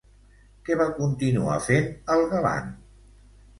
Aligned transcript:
Què 0.69 0.77
va 0.79 0.87
continuar 1.01 1.59
fent 1.67 1.93
el 2.17 2.27
galant? 2.35 2.75